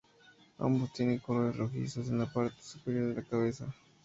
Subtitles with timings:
[0.57, 3.71] Ambos tienen colores rojizos en la parte superior de la cabeza.